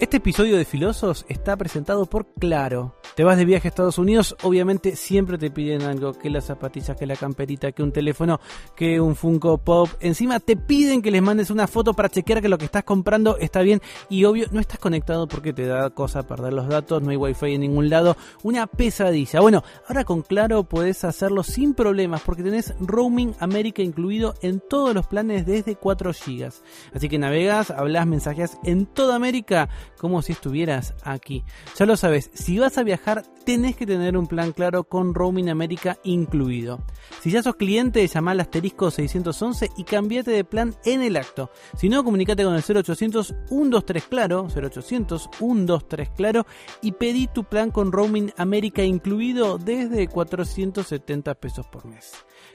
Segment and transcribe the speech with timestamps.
[0.00, 2.97] Este episodio de Filosos está presentado por Claro.
[3.18, 6.96] Te vas de viaje a Estados Unidos, obviamente siempre te piden algo, que las zapatillas,
[6.96, 8.38] que la camperita, que un teléfono,
[8.76, 9.88] que un Funko Pop.
[9.98, 13.36] Encima te piden que les mandes una foto para chequear que lo que estás comprando
[13.38, 17.10] está bien y obvio no estás conectado porque te da cosa perder los datos, no
[17.10, 19.40] hay wifi en ningún lado, una pesadilla.
[19.40, 24.94] Bueno, ahora con Claro puedes hacerlo sin problemas porque tenés Roaming América incluido en todos
[24.94, 26.52] los planes desde 4 GB.
[26.94, 31.42] Así que navegas, hablas, mensajes en toda América como si estuvieras aquí.
[31.76, 33.07] Ya lo sabes, si vas a viajar
[33.44, 36.84] tenés que tener un plan claro con Roaming América incluido.
[37.20, 41.50] Si ya sos cliente, llama al asterisco 611 y cambiate de plan en el acto.
[41.76, 46.46] Si no, comunícate con el 0800 123 claro, 0800 123 claro
[46.82, 52.12] y pedí tu plan con Roaming América incluido desde 470 pesos por mes.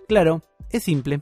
[0.07, 1.21] Claro, es simple.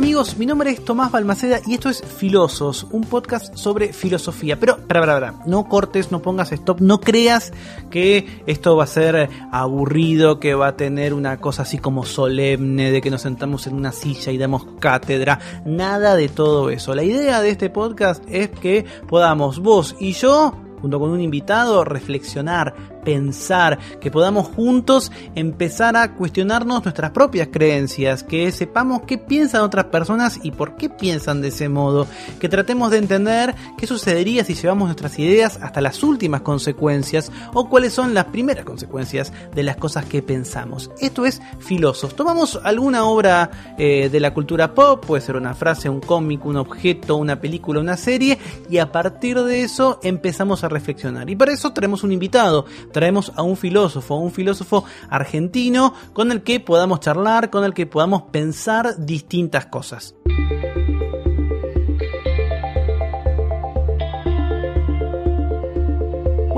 [0.00, 4.58] Amigos, mi nombre es Tomás Balmaceda y esto es Filosos, un podcast sobre filosofía.
[4.58, 7.52] Pero, para, para, para, no cortes, no pongas stop, no creas
[7.90, 12.90] que esto va a ser aburrido, que va a tener una cosa así como solemne,
[12.90, 16.94] de que nos sentamos en una silla y damos cátedra, nada de todo eso.
[16.94, 21.84] La idea de este podcast es que podamos vos y yo junto con un invitado,
[21.84, 29.62] reflexionar, pensar, que podamos juntos empezar a cuestionarnos nuestras propias creencias, que sepamos qué piensan
[29.62, 32.06] otras personas y por qué piensan de ese modo,
[32.38, 37.68] que tratemos de entender qué sucedería si llevamos nuestras ideas hasta las últimas consecuencias o
[37.68, 40.90] cuáles son las primeras consecuencias de las cosas que pensamos.
[41.00, 42.14] Esto es Filosos.
[42.14, 46.56] Tomamos alguna obra eh, de la cultura pop, puede ser una frase, un cómic, un
[46.56, 48.38] objeto, una película, una serie,
[48.68, 51.28] y a partir de eso empezamos a reflexionar.
[51.30, 56.42] Y para eso tenemos un invitado traemos a un filósofo, un filósofo argentino con el
[56.42, 60.14] que podamos charlar, con el que podamos pensar distintas cosas.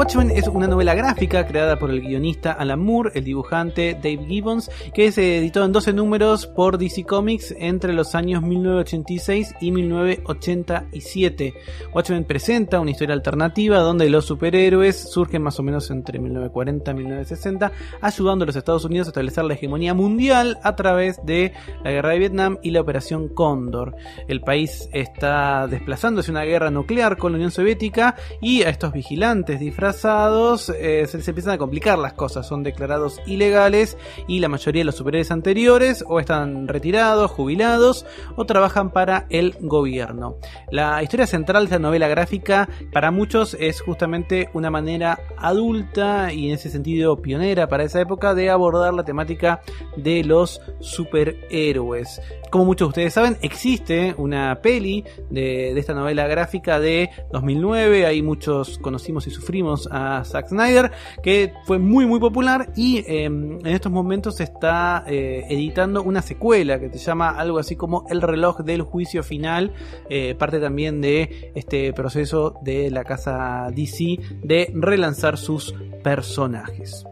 [0.02, 4.68] Watchmen es una novela gráfica creada por el guionista Alan Moore, el dibujante Dave Gibbons,
[4.92, 11.54] que se editó en 12 números por DC Comics entre los años 1986 y 1987.
[11.94, 16.94] Watchmen presenta una historia alternativa donde los superhéroes surgen más o menos entre 1940 y
[16.94, 17.70] 1960,
[18.00, 21.52] ayudando a los Estados Unidos a establecer la hegemonía mundial a través de
[21.84, 23.94] la guerra de Vietnam y la operación Cóndor.
[24.26, 29.60] El país está desplazándose una guerra nuclear con la Unión Soviética y a estos vigilantes
[29.60, 34.86] disfrazados eh, se empiezan a complicar las cosas, son declarados ilegales y la mayoría de
[34.86, 40.36] los superhéroes anteriores o están retirados, jubilados o trabajan para el gobierno.
[40.70, 46.48] La historia central de esta novela gráfica para muchos es justamente una manera adulta y
[46.48, 49.60] en ese sentido pionera para esa época de abordar la temática
[49.97, 52.20] de los superhéroes.
[52.50, 58.06] Como muchos de ustedes saben, existe una peli de, de esta novela gráfica de 2009,
[58.06, 60.91] ahí muchos conocimos y sufrimos a Zack Snyder,
[61.22, 66.78] que fue muy muy popular y eh, en estos momentos está eh, editando una secuela
[66.78, 69.72] que se llama algo así como El reloj del juicio final,
[70.09, 77.04] eh, parte también de este proceso de la casa DC de relanzar sus personajes.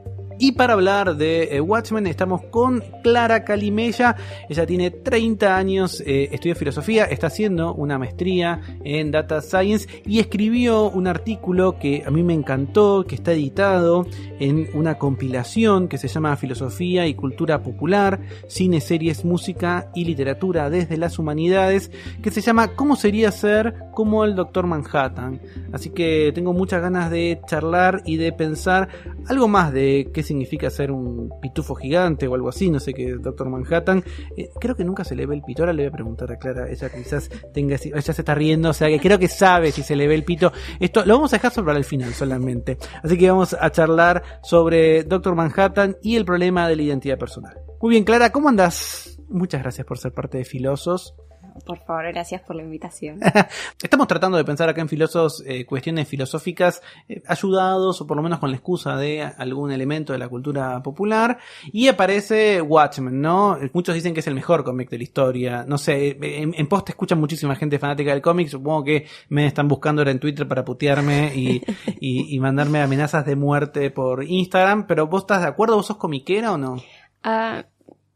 [0.42, 4.16] Y para hablar de eh, Watchmen estamos con Clara Calimella.
[4.48, 10.18] Ella tiene 30 años, eh, estudia filosofía, está haciendo una maestría en Data Science y
[10.18, 14.06] escribió un artículo que a mí me encantó, que está editado
[14.38, 20.70] en una compilación que se llama Filosofía y Cultura Popular, Cine, Series, Música y Literatura
[20.70, 21.90] desde las Humanidades,
[22.22, 25.42] que se llama ¿Cómo sería ser como el Doctor Manhattan?
[25.74, 28.88] Así que tengo muchas ganas de charlar y de pensar
[29.28, 33.14] algo más de qué significa ser un pitufo gigante o algo así, no sé qué,
[33.14, 34.04] Doctor Manhattan.
[34.36, 36.36] Eh, creo que nunca se le ve el pito, ahora le voy a preguntar a
[36.36, 39.82] Clara, ella quizás tenga, ella se está riendo, o sea que creo que sabe si
[39.82, 40.52] se le ve el pito.
[40.78, 42.78] Esto lo vamos a dejar sobre el final solamente.
[43.02, 47.58] Así que vamos a charlar sobre Doctor Manhattan y el problema de la identidad personal.
[47.80, 49.18] Muy bien, Clara, ¿cómo andas?
[49.28, 51.14] Muchas gracias por ser parte de Filosos.
[51.64, 53.20] Por favor, gracias por la invitación.
[53.82, 58.22] Estamos tratando de pensar acá en filósofos eh, cuestiones filosóficas eh, ayudados o por lo
[58.22, 61.38] menos con la excusa de algún elemento de la cultura popular
[61.72, 63.58] y aparece Watchmen, ¿no?
[63.72, 65.64] Muchos dicen que es el mejor cómic de la historia.
[65.66, 69.68] No sé, en, en post escuchan muchísima gente fanática del cómic, supongo que me están
[69.68, 71.62] buscando ahora en Twitter para putearme y,
[72.00, 75.96] y, y mandarme amenazas de muerte por Instagram, pero vos estás de acuerdo, vos sos
[75.96, 76.76] comiquera o no?
[77.22, 77.64] Ah,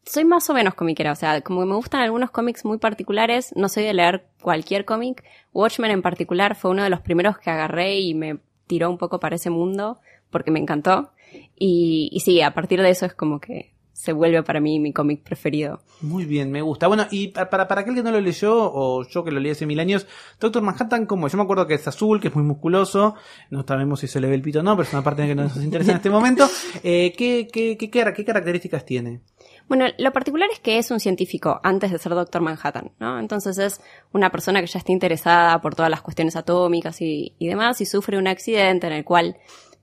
[0.06, 3.68] soy más o menos comiquera, o sea, como me gustan algunos cómics muy particulares, no
[3.68, 5.24] soy de leer cualquier cómic.
[5.52, 9.20] Watchmen en particular fue uno de los primeros que agarré y me tiró un poco
[9.20, 9.98] para ese mundo
[10.30, 11.10] porque me encantó.
[11.56, 14.92] Y, y sí, a partir de eso es como que se vuelve para mí mi
[14.92, 15.80] cómic preferido.
[16.02, 16.88] Muy bien, me gusta.
[16.88, 19.66] Bueno, y para, para aquel que no lo leyó, o yo que lo leí hace
[19.66, 20.06] mil años,
[20.40, 23.14] Doctor Manhattan, como yo me acuerdo que es azul, que es muy musculoso,
[23.50, 25.34] no sabemos si se le ve el pito o no, pero es una parte que
[25.34, 26.46] no nos interesa en este momento.
[26.82, 29.20] Eh, ¿qué, qué, qué, qué características tiene?
[29.68, 33.18] Bueno, lo particular es que es un científico antes de ser Doctor Manhattan, ¿no?
[33.18, 33.80] Entonces es
[34.12, 38.18] una persona que ya está interesada por todas las cuestiones atómicas y, demás y sufre
[38.18, 39.36] un accidente en el cual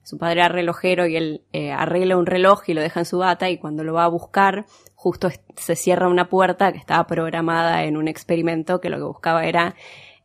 [0.04, 3.18] su padre era relojero y él eh, arregla un reloj y lo deja en su
[3.18, 7.84] bata y cuando lo va a buscar justo se cierra una puerta que estaba programada
[7.84, 9.74] en un experimento que lo que buscaba era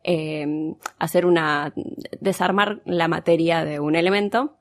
[0.04, 1.72] eh, hacer una
[2.20, 4.57] desarmar la materia de un elemento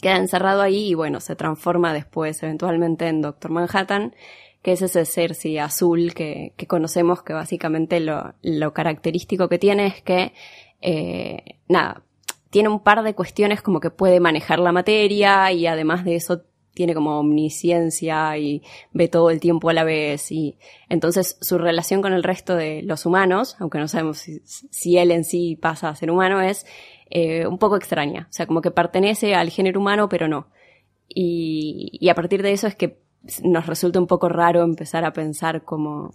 [0.00, 4.14] queda encerrado ahí y bueno, se transforma después eventualmente en Doctor Manhattan,
[4.62, 9.58] que es ese ser sí, azul que, que conocemos, que básicamente lo, lo, característico que
[9.58, 10.32] tiene es que,
[10.82, 12.02] eh, nada,
[12.50, 16.42] tiene un par de cuestiones como que puede manejar la materia y además de eso
[16.74, 18.62] tiene como omnisciencia y
[18.92, 20.56] ve todo el tiempo a la vez y
[20.88, 25.24] entonces su relación con el resto de los humanos, aunque no sabemos si él en
[25.24, 26.66] sí pasa a ser humano, es
[27.10, 28.26] eh, un poco extraña.
[28.30, 30.48] O sea, como que pertenece al género humano, pero no.
[31.08, 33.02] Y, y a partir de eso es que
[33.42, 36.14] nos resulta un poco raro empezar a pensar como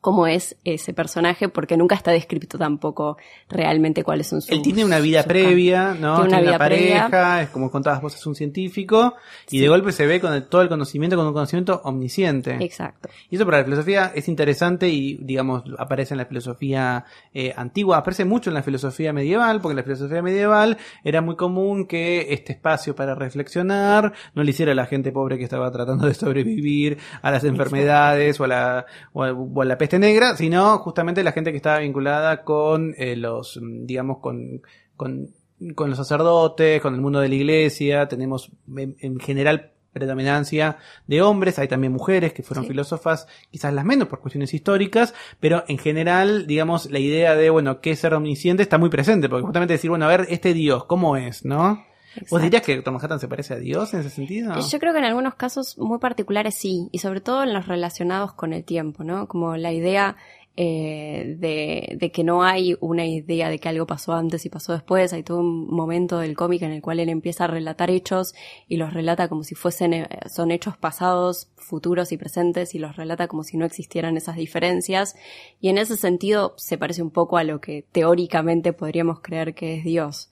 [0.00, 3.16] cómo es ese personaje, porque nunca está descrito tampoco
[3.48, 4.50] realmente cuáles son sus...
[4.50, 6.22] Él tiene una vida previa, ¿no?
[6.22, 7.42] Tiene una vida pareja, previa.
[7.42, 9.14] es como contabas vos, es un científico,
[9.50, 12.56] y de golpe se ve con el- todo el conocimiento, con un conocimiento omnisciente.
[12.60, 13.08] Exacto.
[13.30, 17.98] Y eso para la filosofía es interesante y, digamos, aparece en la filosofía eh, antigua,
[17.98, 22.32] aparece mucho en la filosofía medieval, porque en la filosofía medieval era muy común que
[22.32, 26.14] este espacio para reflexionar no le hiciera a la gente pobre que estaba tratando de
[26.14, 30.78] sobrevivir a las enfermedades o a la, o a, o a la peste negra, sino
[30.78, 34.62] justamente la gente que estaba vinculada con eh, los, mm, digamos, con,
[34.96, 35.28] con,
[35.74, 40.76] con los sacerdotes, con el mundo de la iglesia, tenemos en, en general predominancia
[41.06, 42.70] de hombres, hay también mujeres que fueron Sí.
[42.70, 47.80] filósofas, quizás las menos por cuestiones históricas, pero en general, digamos, la idea de, bueno,
[47.80, 50.84] qué es ser omnisciente está muy presente, porque justamente decir, bueno, a ver, este Dios,
[50.84, 51.84] ¿cómo es, no?
[52.14, 52.38] ¿Vos Exacto.
[52.44, 52.92] dirías que Dr.
[52.92, 54.54] Manhattan se parece a Dios en ese sentido?
[54.58, 58.32] Yo creo que en algunos casos muy particulares sí, y sobre todo en los relacionados
[58.32, 59.28] con el tiempo, ¿no?
[59.28, 60.16] Como la idea
[60.60, 64.72] eh, de, de que no hay una idea de que algo pasó antes y pasó
[64.72, 68.34] después, hay todo un momento del cómic en el cual él empieza a relatar hechos
[68.66, 72.96] y los relata como si fuesen, eh, son hechos pasados, futuros y presentes y los
[72.96, 75.14] relata como si no existieran esas diferencias
[75.60, 79.76] y en ese sentido se parece un poco a lo que teóricamente podríamos creer que
[79.76, 80.28] es Dios.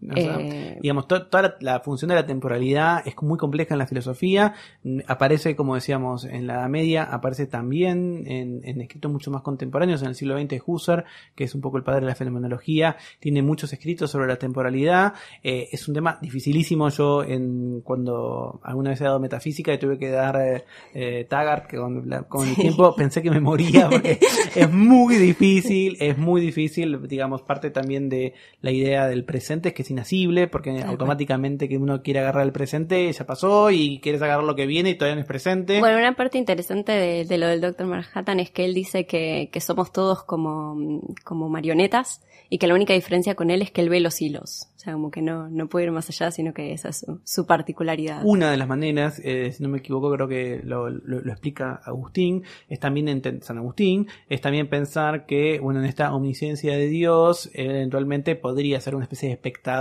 [0.00, 3.74] O sea, Eh, digamos, to- toda la, la función de la temporalidad es muy compleja
[3.74, 4.54] en la filosofía.
[4.84, 9.42] Mm, Aparece, como decíamos, en la Edad Media, aparece también en, en escritos mucho más
[9.42, 10.02] contemporáneos.
[10.02, 11.04] En el siglo XX, Husserl,
[11.34, 15.14] que es un poco el padre de la fenomenología, tiene muchos escritos sobre la temporalidad.
[15.42, 16.88] Eh, es un tema dificilísimo.
[16.90, 21.66] Yo, en, cuando alguna vez he dado metafísica y tuve que dar eh, eh, Taggart,
[21.66, 24.20] que con, la- con el tiempo pensé que me moría porque
[24.54, 29.74] es muy difícil, es muy difícil, digamos, parte también de la idea del presente es
[29.74, 34.22] que es inasible, porque automáticamente que uno quiere agarrar el presente ya pasó y quieres
[34.22, 35.78] agarrar lo que viene y todavía no es presente.
[35.80, 37.86] Bueno, una parte interesante de, de lo del Dr.
[37.86, 42.74] Manhattan es que él dice que, que somos todos como, como marionetas y que la
[42.74, 44.68] única diferencia con él es que él ve los hilos.
[44.76, 47.20] O sea, como que no, no puede ir más allá, sino que esa es su,
[47.24, 48.22] su particularidad.
[48.24, 51.80] Una de las maneras, eh, si no me equivoco, creo que lo, lo- lo explica
[51.84, 56.86] Agustín, es también en San Agustín, es también pensar que, bueno, en esta omnisciencia de
[56.86, 59.77] Dios, él eventualmente podría ser una especie de espectador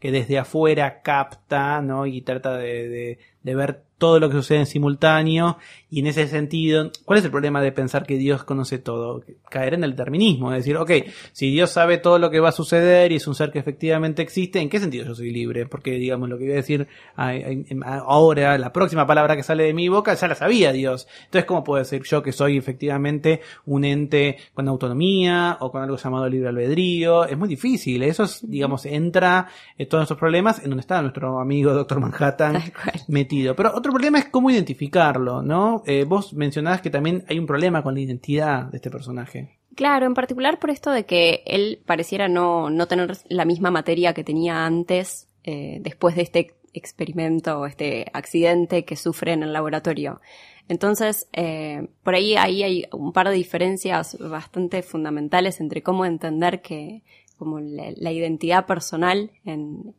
[0.00, 2.06] que desde afuera capta, ¿no?
[2.06, 5.58] Y trata de, de- de ver todo lo que sucede en simultáneo.
[5.90, 9.22] Y en ese sentido, ¿cuál es el problema de pensar que Dios conoce todo?
[9.50, 10.90] Caer en el determinismo, es decir, ok,
[11.32, 14.20] si Dios sabe todo lo que va a suceder y es un ser que efectivamente
[14.20, 15.64] existe, ¿en qué sentido yo soy libre?
[15.64, 19.88] Porque, digamos, lo que voy a decir ahora, la próxima palabra que sale de mi
[19.88, 21.08] boca, ya la sabía Dios.
[21.24, 25.96] Entonces, ¿cómo puedo decir yo que soy efectivamente un ente con autonomía o con algo
[25.96, 27.24] llamado libre albedrío?
[27.24, 28.02] Es muy difícil.
[28.02, 32.62] Eso, es, digamos, entra en todos estos problemas en donde está nuestro amigo Doctor Manhattan
[33.08, 33.56] metido.
[33.56, 35.77] Pero otro problema es cómo identificarlo, ¿no?
[35.86, 39.58] Eh, vos mencionabas que también hay un problema con la identidad de este personaje.
[39.74, 44.12] Claro, en particular por esto de que él pareciera no, no tener la misma materia
[44.12, 49.52] que tenía antes, eh, después de este experimento o este accidente que sufre en el
[49.52, 50.20] laboratorio.
[50.68, 56.60] Entonces, eh, por ahí, ahí hay un par de diferencias bastante fundamentales entre cómo entender
[56.60, 57.02] que
[57.38, 59.94] como la, identidad personal en,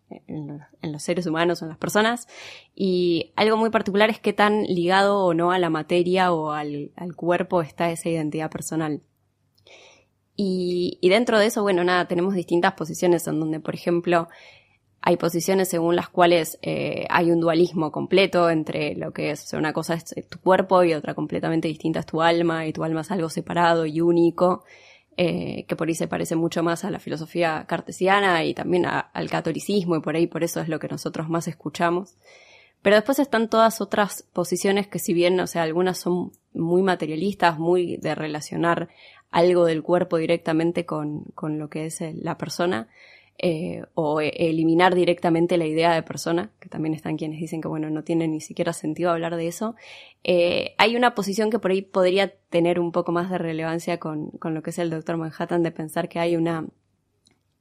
[0.82, 2.28] los seres humanos en las personas
[2.76, 6.92] y algo muy particular es qué tan ligado o no a la materia o al,
[7.16, 9.02] cuerpo está esa identidad personal.
[10.36, 14.30] Y, y, dentro de eso, bueno, nada, tenemos distintas posiciones en donde, por ejemplo,
[15.02, 19.74] hay posiciones según las cuales eh, hay un dualismo completo entre lo que es una
[19.74, 23.12] cosa es tu cuerpo y otra completamente distinta es tu alma y tu alma es
[23.12, 24.64] algo separado y único
[25.22, 29.30] eh, que por ahí se parece mucho más a la filosofía cartesiana y también al
[29.30, 32.16] catolicismo y por ahí por eso es lo que nosotros más escuchamos.
[32.82, 37.60] Pero después están todas otras posiciones que si bien o sea algunas son muy materialistas
[37.60, 38.88] muy de relacionar
[39.30, 42.88] algo del cuerpo directamente con, con lo que es la persona
[43.42, 47.70] eh, o e, eliminar directamente la idea de persona, que también están quienes dicen que
[47.70, 49.76] bueno, no tiene ni siquiera sentido hablar de eso,
[50.24, 54.32] eh, hay una posición que por ahí podría tener un poco más de relevancia con,
[54.32, 56.68] con lo que es el Doctor Manhattan, de pensar que hay una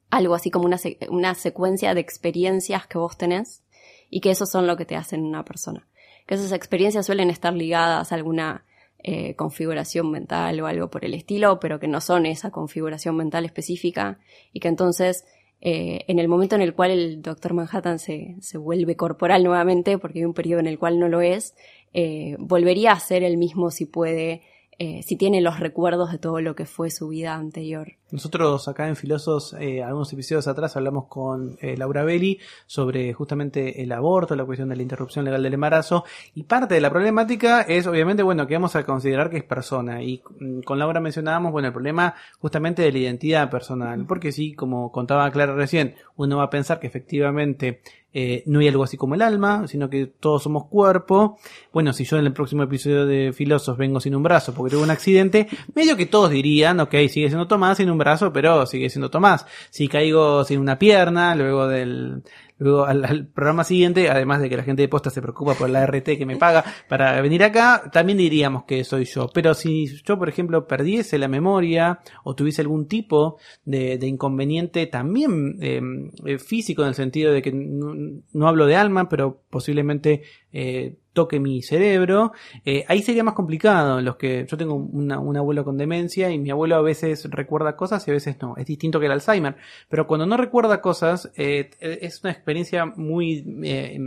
[0.09, 0.77] algo así como una,
[1.09, 3.63] una secuencia de experiencias que vos tenés
[4.09, 5.87] y que esos son lo que te hacen una persona.
[6.25, 8.65] Que esas experiencias suelen estar ligadas a alguna
[9.01, 13.45] eh, configuración mental o algo por el estilo, pero que no son esa configuración mental
[13.45, 14.19] específica
[14.51, 15.25] y que entonces
[15.61, 19.97] eh, en el momento en el cual el Doctor Manhattan se, se, vuelve corporal nuevamente,
[19.97, 21.55] porque hay un periodo en el cual no lo es,
[21.93, 24.41] eh, volvería a ser el mismo si puede,
[24.77, 27.98] eh, si tiene los recuerdos de todo lo que fue su vida anterior.
[28.11, 33.83] Nosotros acá en Filosos, eh, algunos episodios atrás, hablamos con eh, Laura Belli sobre justamente
[33.83, 36.05] el aborto, la cuestión de la interrupción legal del embarazo.
[36.33, 40.01] Y parte de la problemática es, obviamente, bueno, que vamos a considerar que es persona.
[40.01, 44.05] Y mm, con Laura mencionábamos, bueno, el problema justamente de la identidad personal.
[44.07, 48.67] Porque sí, como contaba Clara recién, uno va a pensar que efectivamente eh, no hay
[48.67, 51.37] algo así como el alma, sino que todos somos cuerpo.
[51.71, 54.83] Bueno, si yo en el próximo episodio de Filosos vengo sin un brazo porque tuve
[54.83, 58.89] un accidente, medio que todos dirían, ok, sigue siendo Tomás sin un brazo, pero sigue
[58.89, 59.45] siendo Tomás.
[59.69, 62.23] Si caigo sin una pierna, luego del,
[62.59, 65.85] luego al, programa siguiente, además de que la gente de posta se preocupa por la
[65.85, 69.29] RT que me paga para venir acá, también diríamos que soy yo.
[69.33, 75.57] Pero si yo, por ejemplo, perdiese la memoria o tuviese algún tipo de, inconveniente también
[75.61, 80.97] em, eh, físico en el sentido de que no, hablo de alma, pero posiblemente eh,
[81.19, 82.31] toque mi cerebro,
[82.63, 83.99] eh, ahí sería más complicado.
[84.01, 88.07] Los que yo tengo un abuelo con demencia y mi abuelo a veces recuerda cosas
[88.07, 88.55] y a veces no.
[88.55, 89.57] Es distinto que el Alzheimer.
[89.89, 93.99] Pero cuando no recuerda cosas, eh, es una experiencia muy eh,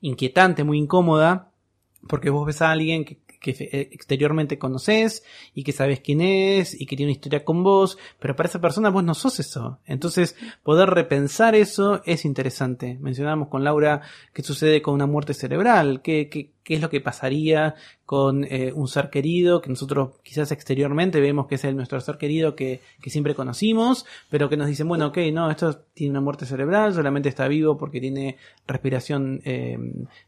[0.00, 1.50] inquietante, muy incómoda.
[2.06, 5.22] Porque vos ves a alguien que que eh, exteriormente conoces
[5.54, 8.60] y que sabes quién es y que tiene una historia con vos, pero para esa
[8.60, 9.78] persona vos no sos eso.
[9.84, 12.96] Entonces, poder repensar eso es interesante.
[13.00, 14.00] Mencionamos con Laura
[14.32, 17.74] qué sucede con una muerte cerebral, qué, qué, qué es lo que pasaría
[18.06, 22.18] con eh, un ser querido que nosotros quizás exteriormente vemos que es el nuestro ser
[22.18, 26.20] querido que, que, siempre conocimos, pero que nos dicen, bueno, ok, no, esto tiene una
[26.20, 29.78] muerte cerebral, solamente está vivo porque tiene respiración eh,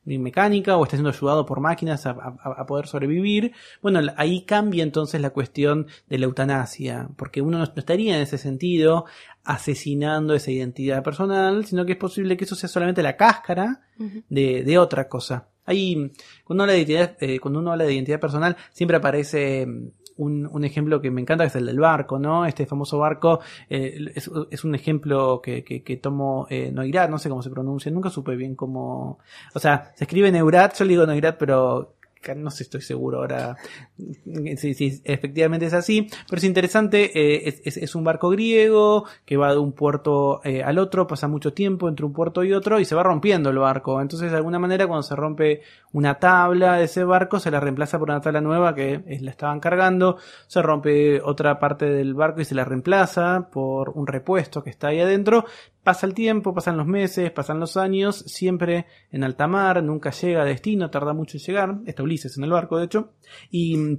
[0.04, 3.52] mecánica o está siendo ayudado por máquinas a, a, poder sobrevivir.
[3.82, 8.38] Bueno, ahí cambia entonces la cuestión de la eutanasia, porque uno no estaría en ese
[8.38, 9.06] sentido
[9.44, 13.80] asesinando esa identidad personal, sino que es posible que eso sea solamente la cáscara
[14.28, 15.48] de, de otra cosa.
[15.66, 16.12] Ahí,
[16.44, 19.88] cuando uno habla de identidad, eh, cuando uno habla de identidad personal, siempre aparece mm,
[20.16, 22.46] un, un, ejemplo que me encanta, que es el del barco, ¿no?
[22.46, 27.18] Este famoso barco eh, es, es, un ejemplo que, que, que tomo eh, Noirat, no
[27.18, 29.18] sé cómo se pronuncia, nunca supe bien cómo...
[29.54, 31.95] O sea, se escribe Neurat, yo le digo Noirat, pero
[32.34, 33.56] no sé, estoy seguro ahora
[34.56, 39.36] si, si efectivamente es así, pero es interesante, eh, es, es, un barco griego que
[39.36, 42.80] va de un puerto eh, al otro, pasa mucho tiempo entre un puerto y otro
[42.80, 46.76] y se va rompiendo el barco, entonces de alguna manera cuando se rompe una tabla
[46.76, 50.62] de ese barco se la reemplaza por una tabla nueva que la estaban cargando, se
[50.62, 55.00] rompe otra parte del barco y se la reemplaza por un repuesto que está ahí
[55.00, 55.44] adentro,
[55.86, 60.42] Pasa el tiempo, pasan los meses, pasan los años, siempre en alta mar, nunca llega
[60.42, 63.12] a destino, tarda mucho en llegar, está Ulises en el barco de hecho,
[63.52, 63.98] y mm,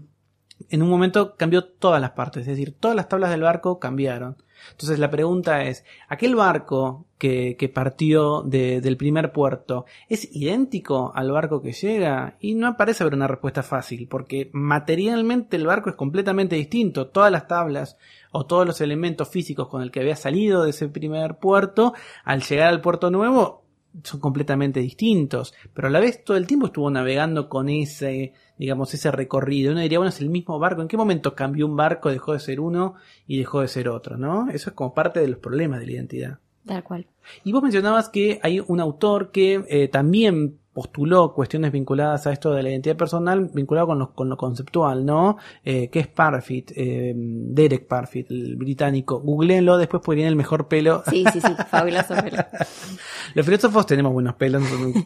[0.70, 4.36] en un momento cambió todas las partes, es decir, todas las tablas del barco cambiaron.
[4.72, 11.14] Entonces la pregunta es, ¿aquel barco que, que partió de, del primer puerto es idéntico
[11.16, 12.36] al barco que llega?
[12.42, 17.08] Y no parece haber una respuesta fácil, porque materialmente el barco es completamente distinto.
[17.08, 17.98] Todas las tablas
[18.32, 21.94] o todos los elementos físicos con el que había salido de ese primer puerto,
[22.24, 23.64] al llegar al puerto nuevo,
[24.04, 28.94] son completamente distintos, pero a la vez todo el tiempo estuvo navegando con ese, digamos,
[28.94, 29.72] ese recorrido.
[29.72, 30.82] Uno diría, bueno, es el mismo barco.
[30.82, 34.18] ¿En qué momento cambió un barco, dejó de ser uno y dejó de ser otro,
[34.18, 34.50] no?
[34.50, 36.40] Eso es como parte de los problemas de la identidad.
[36.66, 37.08] Tal cual.
[37.44, 42.52] Y vos mencionabas que hay un autor que eh, también postuló cuestiones vinculadas a esto
[42.52, 45.38] de la identidad personal, vinculado con lo, con lo conceptual, ¿no?
[45.66, 49.20] Eh, que es Parfit, eh, Derek Parfit, el británico.
[49.20, 51.02] Googleenlo, después podrían el mejor pelo.
[51.10, 52.46] Sí, sí, sí, fabuloso pelo.
[53.34, 54.62] Los filósofos tenemos buenos pelos,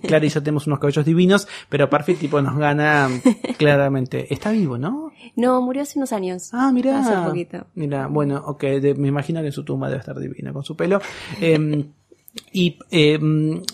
[0.05, 3.07] Clara y yo tenemos unos cabellos divinos, pero Parfit tipo nos gana
[3.57, 4.33] claramente.
[4.33, 5.13] Está vivo, ¿no?
[5.37, 6.49] No, murió hace unos años.
[6.51, 6.99] Ah, mira.
[6.99, 7.67] Hace poquito.
[7.75, 10.75] Mira, bueno, ok, de- me imagino que en su tumba debe estar divina con su
[10.75, 10.99] pelo.
[11.41, 11.85] Eh,
[12.51, 13.19] y, eh,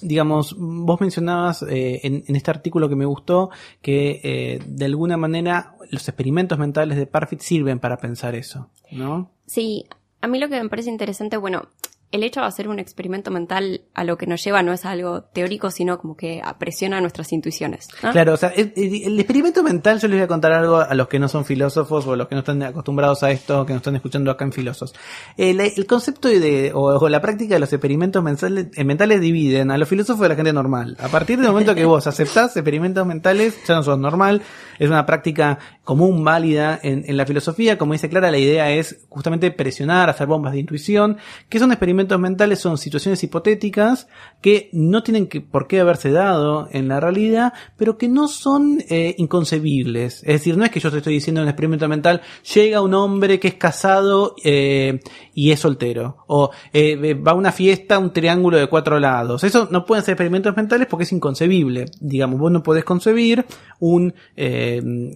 [0.02, 3.50] digamos, vos mencionabas eh, en, en este artículo que me gustó
[3.82, 9.32] que eh, de alguna manera los experimentos mentales de Parfit sirven para pensar eso, ¿no?
[9.46, 9.86] Sí,
[10.22, 11.68] a mí lo que me parece interesante, bueno,
[12.12, 15.24] el hecho de hacer un experimento mental a lo que nos lleva no es algo
[15.24, 17.88] teórico, sino como que presiona nuestras intuiciones.
[18.00, 21.20] Claro, o sea, el, experimento mental, yo les voy a contar algo a los que
[21.20, 23.96] no son filósofos o a los que no están acostumbrados a esto, que nos están
[23.96, 24.96] escuchando acá en Filosos.
[25.36, 29.90] El, concepto de, o, la práctica de los experimentos mentales, eh, mentales dividen a los
[29.90, 30.96] filósofos de la gente normal.
[31.02, 34.42] A partir del momento que vos aceptás experimentos mentales, ya no sos normal,
[34.80, 37.78] es una práctica común, válida en, en la filosofía.
[37.78, 41.18] Como dice Clara, la idea es justamente presionar, hacer bombas de intuición.
[41.50, 42.60] que son experimentos mentales?
[42.60, 44.08] Son situaciones hipotéticas
[44.42, 48.84] que no tienen que, por qué haberse dado en la realidad, pero que no son
[48.90, 50.22] eh, inconcebibles.
[50.24, 52.22] Es decir, no es que yo te estoy diciendo en un experimento mental,
[52.54, 55.00] llega un hombre que es casado eh,
[55.34, 56.18] y es soltero.
[56.28, 59.44] O eh, va a una fiesta, un triángulo de cuatro lados.
[59.44, 61.86] Eso no pueden ser experimentos mentales porque es inconcebible.
[62.00, 63.46] Digamos, vos no podés concebir
[63.80, 65.16] un, un-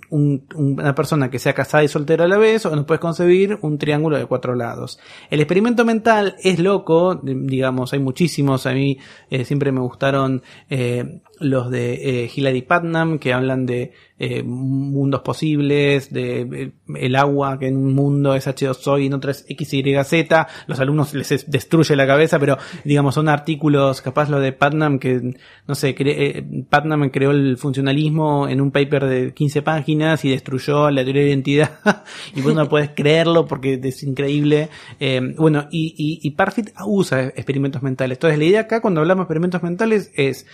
[0.55, 3.57] un- una persona que sea casada y soltera a la vez, o no puedes concebir
[3.61, 4.99] un triángulo de cuatro lados.
[5.29, 8.97] El experimento mental es loco, digamos, hay muchísimos, a mí
[9.29, 15.21] eh, siempre me gustaron eh, los de eh, Hilary Putnam, que hablan de eh, mundos
[15.21, 19.45] posibles, de eh, el agua que en un mundo es H2O y en otro es
[19.49, 20.25] XYZ,
[20.67, 24.99] los alumnos les es- destruye la cabeza, pero digamos son artículos, capaz lo de Putnam
[24.99, 25.33] que,
[25.67, 30.29] no sé, cre- eh, Putnam creó el funcionalismo en un paper de 15 páginas y
[30.29, 31.71] destruyó la teoría de identidad
[32.35, 34.69] y vos no podés creerlo porque es increíble.
[34.99, 38.17] Eh, bueno, y, y, y Parfit usa experimentos mentales.
[38.17, 40.45] Entonces la idea acá cuando hablamos de experimentos mentales es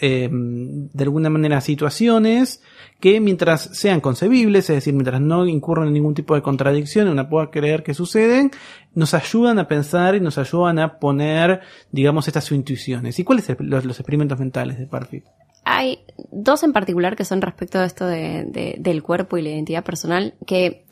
[0.00, 2.62] eh, de alguna manera situaciones
[3.00, 7.28] que mientras sean concebibles, es decir, mientras no incurran en ningún tipo de contradicción, una
[7.28, 8.50] pueda creer que suceden,
[8.94, 11.60] nos ayudan a pensar y nos ayudan a poner,
[11.92, 13.18] digamos, estas intuiciones.
[13.18, 15.24] ¿Y cuáles son los, experimentos mentales de Parfit?
[15.64, 19.50] Hay dos en particular que son respecto a esto de, de- del cuerpo y la
[19.50, 20.86] identidad personal que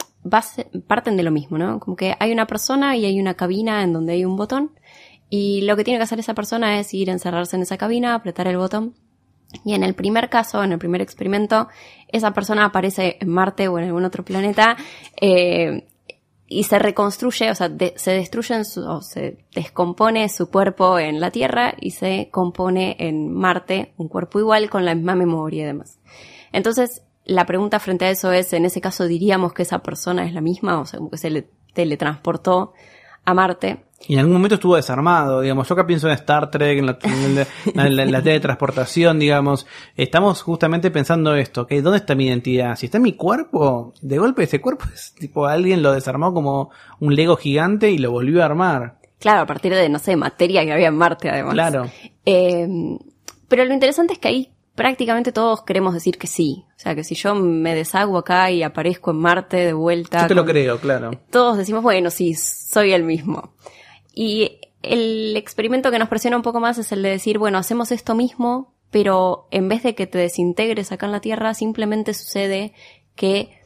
[0.86, 1.78] parten de lo mismo, ¿no?
[1.80, 4.72] Como que hay una persona y hay una cabina en donde hay un botón
[5.36, 8.14] y lo que tiene que hacer esa persona es ir a encerrarse en esa cabina,
[8.14, 8.94] apretar el botón
[9.64, 11.66] y en el primer caso, en el primer experimento,
[12.06, 14.76] esa persona aparece en Marte o en algún otro planeta
[15.20, 15.88] eh,
[16.46, 21.32] y se reconstruye, o sea, se destruye su, o se descompone su cuerpo en la
[21.32, 25.98] Tierra y se compone en Marte un cuerpo igual con la misma memoria y demás.
[26.52, 30.32] Entonces, la pregunta frente a eso es, en ese caso diríamos que esa persona es
[30.32, 32.72] la misma, o sea, que se le teletransportó
[33.24, 33.84] a Marte.
[34.06, 35.68] Y en algún momento estuvo desarmado, digamos.
[35.68, 37.46] Yo acá pienso en Star Trek, en la, en la-
[37.84, 39.66] en la- en la teletransportación, digamos.
[39.96, 42.76] Estamos justamente pensando esto, que ¿dónde está mi identidad?
[42.76, 46.70] Si está en mi cuerpo, de golpe ese cuerpo es tipo alguien lo desarmó como
[47.00, 48.98] un Lego gigante y lo volvió a armar.
[49.20, 51.54] Claro, a partir de, no sé, materia que había en Marte además.
[51.54, 51.86] Claro.
[52.26, 52.68] Eh,
[53.48, 56.64] pero lo interesante es que ahí prácticamente todos queremos decir que sí.
[56.76, 60.22] O sea, que si yo me deshago acá y aparezco en Marte de vuelta.
[60.22, 61.12] Yo te lo con- creo, claro.
[61.30, 63.54] Todos decimos, bueno, sí, soy el mismo.
[64.14, 67.90] Y el experimento que nos presiona un poco más es el de decir, bueno, hacemos
[67.90, 72.72] esto mismo, pero en vez de que te desintegres acá en la Tierra, simplemente sucede
[73.16, 73.58] que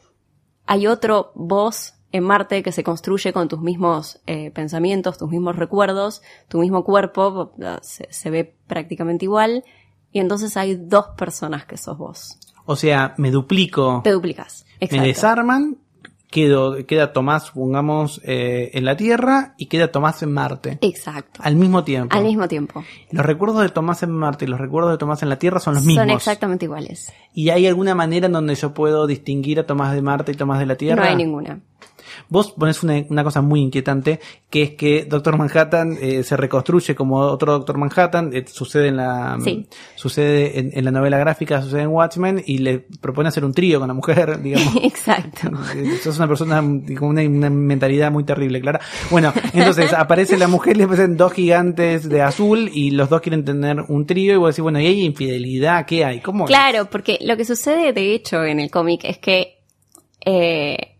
[0.65, 5.55] hay otro vos en Marte que se construye con tus mismos eh, pensamientos, tus mismos
[5.55, 9.63] recuerdos, tu mismo cuerpo, se, se ve prácticamente igual,
[10.11, 12.39] y entonces hay dos personas que sos vos.
[12.65, 14.65] O sea, me duplico, Te duplicas.
[14.79, 15.05] me Exacto.
[15.05, 15.77] desarman,
[16.29, 20.77] quedo, queda Tomás, supongamos, eh, en la Tierra y queda Tomás en Marte.
[20.81, 21.41] Exacto.
[21.43, 22.15] Al mismo tiempo.
[22.15, 22.83] Al mismo tiempo.
[23.11, 25.75] Los recuerdos de Tomás en Marte y los recuerdos de Tomás en la Tierra son
[25.75, 26.05] los mismos.
[26.05, 27.11] Son exactamente iguales.
[27.33, 30.59] ¿Y hay alguna manera en donde yo puedo distinguir a Tomás de Marte y Tomás
[30.59, 31.03] de la Tierra?
[31.03, 31.59] No hay ninguna.
[32.27, 36.93] Vos pones una, una cosa muy inquietante, que es que Doctor Manhattan eh, se reconstruye
[36.95, 39.67] como otro Doctor Manhattan, eh, sucede en la Sí.
[39.95, 43.79] sucede en, en la novela gráfica, sucede en Watchmen, y le propone hacer un trío
[43.79, 44.75] con la mujer, digamos.
[44.83, 45.49] Exacto.
[45.75, 46.61] Eh, Sos una persona
[46.97, 48.79] con una, una mentalidad muy terrible, Clara.
[49.11, 53.45] Bueno, entonces aparece la mujer, le aparecen dos gigantes de azul y los dos quieren
[53.45, 55.85] tener un trío y vos decís, bueno, ¿y hay infidelidad?
[55.85, 56.19] ¿Qué hay?
[56.21, 56.49] ¿Cómo es?
[56.49, 59.59] Claro, porque lo que sucede de hecho en el cómic es que
[60.25, 60.98] eh,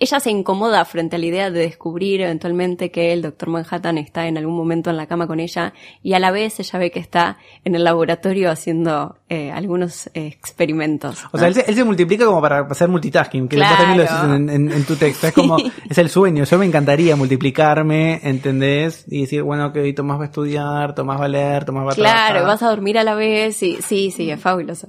[0.00, 4.28] ella se incomoda frente a la idea de descubrir eventualmente que el Doctor Manhattan está
[4.28, 7.00] en algún momento en la cama con ella y a la vez ella ve que
[7.00, 11.24] está en el laboratorio haciendo eh, algunos eh, experimentos.
[11.26, 11.38] O ¿no?
[11.40, 13.76] sea, él se, él se multiplica como para hacer multitasking, que Claro.
[13.76, 15.26] también lo decís en, en- en tu texto.
[15.26, 15.56] Es como,
[15.88, 16.44] es el sueño.
[16.44, 19.04] Yo me encantaría multiplicarme, ¿entendés?
[19.08, 21.94] Y decir, bueno, que Tomás va a estudiar, Tomás va a leer, Tomás va a
[21.94, 22.46] Claro, trabajar.
[22.46, 24.88] vas a dormir a la vez, y, sí, sí, es fabuloso.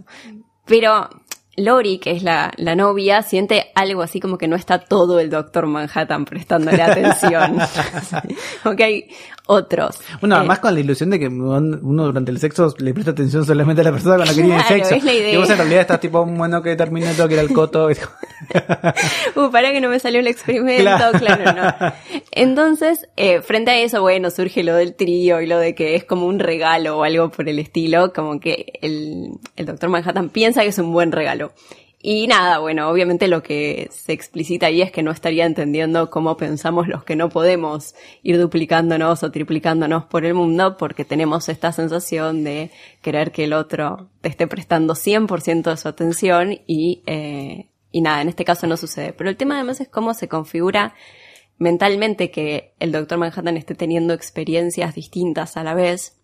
[0.66, 1.10] Pero
[1.60, 5.30] Lori, que es la, la novia, siente algo así como que no está todo el
[5.30, 7.60] Doctor Manhattan prestándole atención.
[8.80, 9.08] hay
[9.46, 10.00] otros.
[10.22, 13.46] Bueno, Eh, además con la ilusión de que uno durante el sexo le presta atención
[13.46, 14.96] solamente a la persona con la que tiene Claro, sexo.
[14.96, 15.34] es la idea.
[15.34, 17.90] Y vos en realidad estás tipo, bueno, que termine todo, que ir al coto.
[19.36, 21.20] Uh, para que no me salió el experimento, Claro.
[21.20, 21.94] claro, no.
[22.32, 26.04] Entonces, eh, frente a eso, bueno, surge lo del trío y lo de que es
[26.06, 30.62] como un regalo o algo por el estilo, como que el, el Doctor Manhattan piensa
[30.64, 31.49] que es un buen regalo.
[32.02, 36.38] Y nada, bueno, obviamente lo que se explicita ahí es que no estaría entendiendo cómo
[36.38, 41.74] pensamos los que no podemos ir duplicándonos o triplicándonos por el mundo porque tenemos esta
[41.74, 47.68] sensación de querer que el otro te esté prestando 100% de su atención y, eh,
[47.92, 49.12] y nada, en este caso no sucede.
[49.12, 50.94] Pero el tema además es cómo se configura
[51.58, 56.19] mentalmente que el Doctor Manhattan esté teniendo experiencias distintas a la vez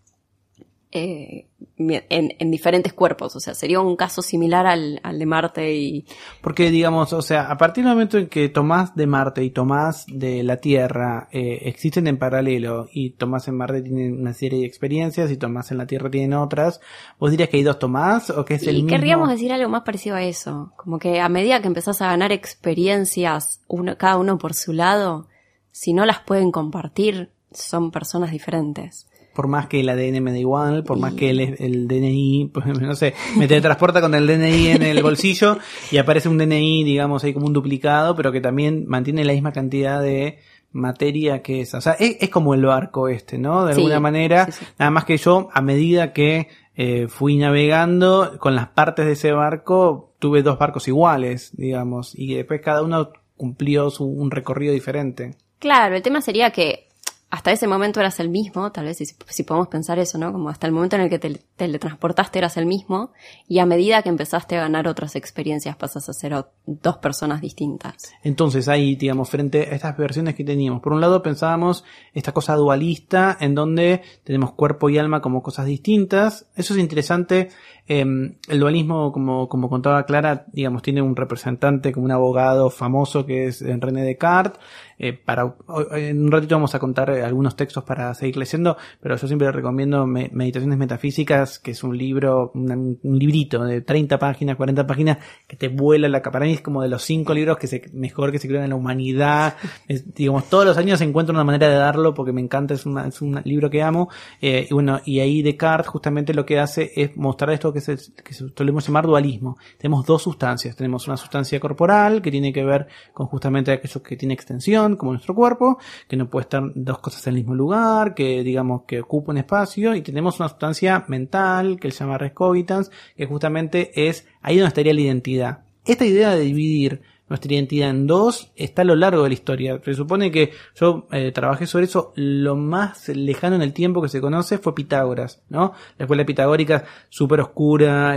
[0.96, 1.46] eh,
[1.78, 3.36] en, en diferentes cuerpos.
[3.36, 6.04] O sea, sería un caso similar al, al de Marte y...
[6.40, 10.06] Porque, digamos, o sea, a partir del momento en que Tomás de Marte y Tomás
[10.08, 14.66] de la Tierra eh, existen en paralelo y Tomás en Marte tiene una serie de
[14.66, 16.80] experiencias y Tomás en la Tierra tiene otras,
[17.18, 18.88] ¿vos dirías que hay dos Tomás o que es el Y mismo?
[18.96, 20.72] querríamos decir algo más parecido a eso.
[20.76, 25.28] Como que a medida que empezás a ganar experiencias, uno, cada uno por su lado,
[25.72, 29.06] si no las pueden compartir, son personas diferentes.
[29.36, 32.66] Por más que el ADN me da igual, por más que el, el DNI, pues,
[32.66, 35.58] no sé, me teletransporta con el DNI en el bolsillo
[35.92, 39.52] y aparece un DNI, digamos, ahí como un duplicado, pero que también mantiene la misma
[39.52, 40.38] cantidad de
[40.72, 41.78] materia que esa.
[41.78, 43.64] O sea, es, es como el barco este, ¿no?
[43.66, 44.46] De Sí, alguna manera.
[44.46, 44.64] sí, sí.
[44.78, 49.32] Nada más que yo, a medida que eh, fui navegando con las partes de ese
[49.32, 55.36] barco, tuve dos barcos iguales, digamos, y después cada uno cumplió su, un recorrido diferente.
[55.58, 56.88] Claro, el tema sería que
[57.28, 60.32] hasta ese momento eras el mismo, tal vez si, podemos pensar eso, ¿no?
[60.32, 63.10] Como hasta el momento en el que te teletransportaste eras el mismo,
[63.48, 66.34] y a medida que empezaste a ganar otras experiencias pasas a ser
[66.66, 68.12] dos personas distintas.
[68.22, 71.84] Entonces ahí, digamos, frente a estas versiones que teníamos, por un lado pensábamos
[72.14, 76.46] esta cosa dualista en donde tenemos cuerpo y alma como cosas distintas.
[76.54, 77.48] Eso es interesante.
[77.88, 83.26] Eh, el dualismo, como, como contaba Clara, digamos, tiene un representante como un abogado famoso
[83.26, 84.60] que es eh, René Descartes.
[84.98, 85.54] Eh, para,
[85.92, 89.50] en un ratito vamos a contar eh, algunos textos para seguir leyendo, pero yo siempre
[89.52, 95.18] recomiendo Me- Meditaciones Metafísicas, que es un libro, un librito de 30 páginas, 40 páginas,
[95.46, 96.36] que te vuela la capa.
[96.36, 98.70] Para mí es como de los cinco libros que se, mejor que se crean en
[98.70, 99.54] la humanidad.
[99.88, 103.06] Es, digamos, todos los años encuentro una manera de darlo porque me encanta, es, una-
[103.06, 104.08] es un libro que amo.
[104.40, 107.96] Eh, y bueno, y ahí Descartes justamente lo que hace es mostrar esto que, se,
[107.96, 109.56] que solemos llamar dualismo.
[109.78, 110.74] Tenemos dos sustancias.
[110.76, 115.12] Tenemos una sustancia corporal que tiene que ver con justamente aquello que tiene extensión, como
[115.12, 119.00] nuestro cuerpo, que no puede estar dos cosas en el mismo lugar, que digamos que
[119.00, 124.08] ocupa un espacio, y tenemos una sustancia mental que se llama res cogitans, que justamente
[124.08, 125.58] es ahí donde estaría la identidad.
[125.84, 129.80] Esta idea de dividir nuestra identidad en dos está a lo largo de la historia.
[129.84, 132.12] Se supone que yo eh, trabajé sobre eso.
[132.14, 135.72] Lo más lejano en el tiempo que se conoce fue Pitágoras, ¿no?
[135.98, 138.16] La escuela pitagórica súper oscura,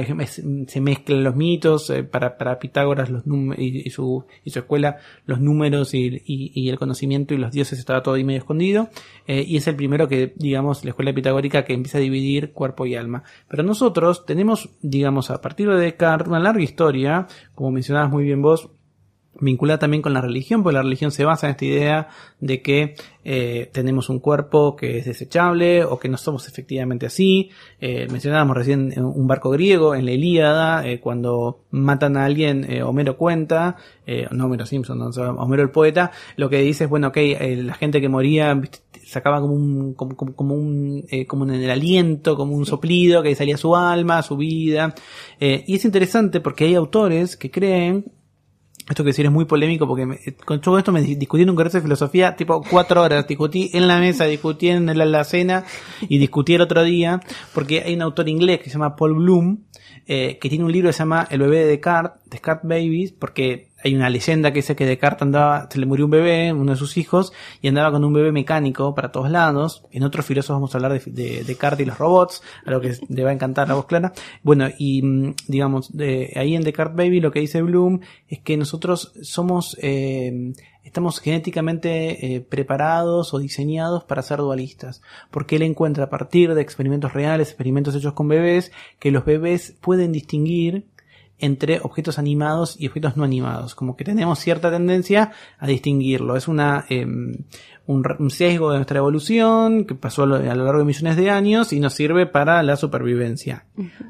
[0.67, 1.89] se mezclan los mitos.
[1.89, 3.23] eh, para, para Pitágoras los
[3.57, 7.79] y, su, y su escuela, los números y, y- y el conocimiento y los dioses
[7.79, 8.89] estaba todo ahí medio escondido.
[9.27, 12.85] eh, y es el primero que, digamos, la escuela pitagórica que empieza a dividir cuerpo
[12.85, 13.23] y alma.
[13.47, 18.41] Pero nosotros tenemos, digamos, a partir de Descartes, una larga historia, como mencionabas muy bien
[18.41, 18.69] vos,
[19.41, 22.07] vinculada también con la religión, porque la religión se basa en esta idea
[22.39, 27.49] de que eh, tenemos un cuerpo que es desechable o que no somos efectivamente así.
[27.79, 32.65] Eh, mencionábamos recién eh, un barco griego en la Ilíada, eh, cuando matan a alguien,
[32.69, 33.75] eh, Homero cuenta,
[34.05, 37.17] eh, no Homero Simpson, no, Homero el poeta, lo que dice es, bueno, ok,
[37.57, 38.59] la gente que moría
[39.09, 43.23] sacaba como un, como, como, como un, eh, como en el aliento, como un soplido
[43.23, 44.93] que salía su alma, su vida.
[45.39, 48.05] Eh, y es interesante porque hay autores que creen
[48.89, 51.49] esto que decir es muy polémico porque me, con todo esto me di- discutí en
[51.49, 55.23] un congreso de filosofía tipo cuatro horas, discutí en la mesa, discutí en la, la
[55.23, 55.63] cena
[56.01, 57.19] y discutí el otro día
[57.53, 59.59] porque hay un autor inglés que se llama Paul Bloom
[60.07, 63.68] eh, que tiene un libro que se llama El bebé de Descartes, Descartes Babies, porque
[63.83, 66.77] hay una leyenda que dice que Descartes andaba, se le murió un bebé, uno de
[66.77, 69.83] sus hijos, y andaba con un bebé mecánico para todos lados.
[69.91, 72.95] En otros filósofos vamos a hablar de, de Descartes y los robots, a lo que
[73.07, 74.11] le va a encantar a vos, Clara.
[74.43, 78.57] Bueno, y mm, digamos, de, ahí en Descartes Baby lo que dice Bloom es que
[78.57, 86.05] nosotros somos, eh, estamos genéticamente eh, preparados o diseñados para ser dualistas, porque él encuentra
[86.05, 90.85] a partir de experimentos reales, experimentos hechos con bebés, que los bebés pueden distinguir
[91.39, 96.35] entre objetos animados y objetos no animados, como que tenemos cierta tendencia a distinguirlo.
[96.35, 97.05] Es una eh,
[97.89, 101.31] un, sesgo de nuestra evolución que pasó a lo, a lo largo de millones de
[101.31, 103.65] años y nos sirve para la supervivencia.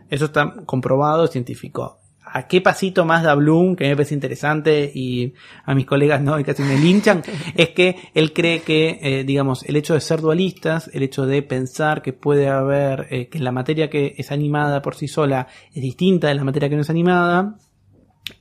[0.10, 2.00] Eso está comprobado, científico.
[2.32, 5.34] ¿A qué pasito más da Bloom, que me parece interesante y
[5.66, 7.24] a mis colegas no, y casi me linchan?
[7.56, 11.42] es que él cree que, eh, digamos, el hecho de ser dualistas, el hecho de
[11.42, 15.82] pensar que puede haber, eh, que la materia que es animada por sí sola es
[15.82, 17.58] distinta de la materia que no es animada,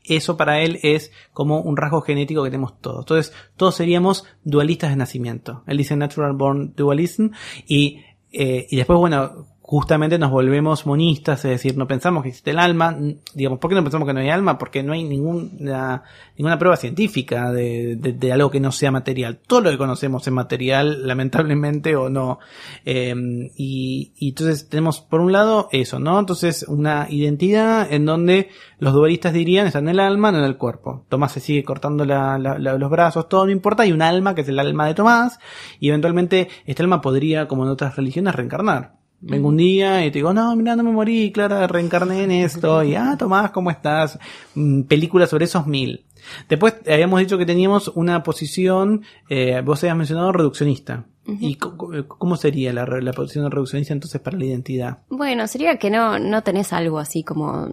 [0.05, 3.01] eso para él es como un rasgo genético que tenemos todos.
[3.01, 5.63] Entonces, todos seríamos dualistas de nacimiento.
[5.67, 7.29] Él dice natural born dualism
[7.67, 8.01] y,
[8.33, 12.59] eh, y después, bueno, justamente nos volvemos monistas, es decir, no pensamos que existe el
[12.59, 12.97] alma,
[13.35, 14.57] digamos, ¿por qué no pensamos que no hay alma?
[14.57, 16.05] Porque no hay ninguna,
[16.39, 19.41] ninguna prueba científica de, de- de algo que no sea material.
[19.47, 22.39] Todo lo que conocemos es material, lamentablemente o no.
[22.87, 23.15] Eh,
[23.59, 26.19] y, y entonces tenemos por un lado eso, ¿no?
[26.19, 30.57] Entonces una identidad en donde los dualistas dirían está en el alma, no en el
[30.57, 31.05] cuerpo.
[31.11, 34.35] Tomás se sigue cortando la- la- la- los brazos, todo no importa, hay un alma
[34.35, 35.39] que es el alma de Tomás
[35.79, 38.98] y eventualmente este alma podría, como en otras religiones, reencarnar.
[39.21, 42.85] Vengo un día y te digo, no, mira, no me morí, Clara, reencarné en esto.
[42.85, 44.19] Y, ah, Tomás, ¿cómo estás?
[44.55, 46.05] Mm, Películas sobre esos mil.
[46.49, 51.05] Después habíamos dicho que teníamos una posición, eh, vos habías mencionado reduccionista.
[51.27, 54.99] ¿Y cómo sería la, la posición reduccionista entonces para la identidad?
[55.11, 57.71] Bueno, sería que no, no tenés algo así como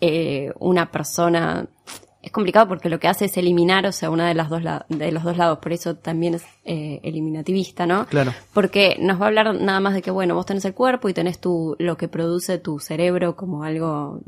[0.00, 1.66] eh, una persona.
[2.24, 5.12] Es complicado porque lo que hace es eliminar, o sea, una de las dos de
[5.12, 8.06] los dos lados, por eso también es eh, eliminativista, ¿no?
[8.06, 8.32] Claro.
[8.54, 11.12] Porque nos va a hablar nada más de que, bueno, vos tenés el cuerpo y
[11.12, 14.22] tenés tu, lo que produce tu cerebro como algo,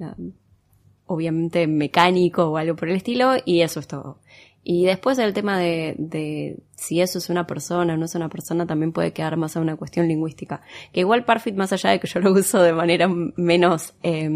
[1.06, 4.18] obviamente mecánico o algo por el estilo, y eso es todo.
[4.62, 8.28] Y después el tema de, de si eso es una persona o no es una
[8.28, 10.60] persona también puede quedar más a una cuestión lingüística.
[10.92, 14.28] Que igual Parfit, más allá de que yo lo uso de manera menos eh,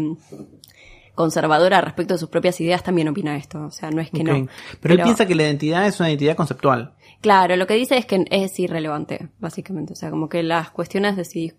[1.21, 3.65] conservadora respecto a sus propias ideas, también opina esto.
[3.65, 4.47] O sea, no es que no.
[4.81, 6.93] Pero, él piensa que la identidad es una identidad conceptual.
[7.21, 9.93] Claro, lo que dice es que es irrelevante, básicamente.
[9.93, 11.53] O sea, como que las cuestiones de si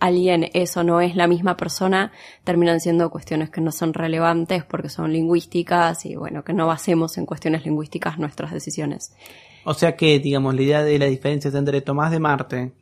[0.00, 2.12] alguien es o no es la misma persona
[2.44, 7.16] terminan siendo cuestiones que no son relevantes porque son lingüísticas y bueno, que no basemos
[7.18, 9.14] en cuestiones lingüísticas nuestras decisiones.
[9.64, 12.72] O sea que, digamos, la idea de la diferencia entre Tomás de Marte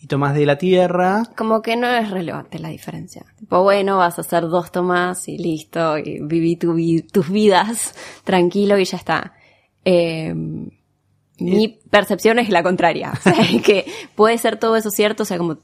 [0.00, 3.24] y Tomás de la Tierra Como que no es relevante la diferencia.
[3.38, 7.94] Tipo, bueno, vas a hacer dos tomas y listo, y viví tu vi- tus vidas
[8.24, 9.32] tranquilo y ya está.
[9.84, 10.34] Eh,
[11.38, 13.12] mi percepción es la contraria.
[13.18, 15.58] O sea, que puede ser todo eso cierto, o sea, como